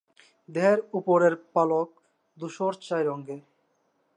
[0.49, 1.89] দেহের ওপরের পালক
[2.37, 3.41] ধূসর ছাই রঙের।